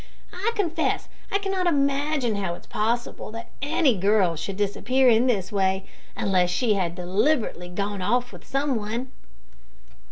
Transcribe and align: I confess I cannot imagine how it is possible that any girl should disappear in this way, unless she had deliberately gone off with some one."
I 0.33 0.51
confess 0.55 1.09
I 1.31 1.37
cannot 1.37 1.67
imagine 1.67 2.35
how 2.37 2.55
it 2.55 2.61
is 2.61 2.65
possible 2.65 3.29
that 3.33 3.49
any 3.61 3.95
girl 3.95 4.35
should 4.35 4.57
disappear 4.57 5.09
in 5.11 5.27
this 5.27 5.51
way, 5.51 5.85
unless 6.15 6.49
she 6.49 6.73
had 6.73 6.95
deliberately 6.95 7.69
gone 7.69 8.01
off 8.01 8.31
with 8.33 8.43
some 8.43 8.77
one." 8.77 9.11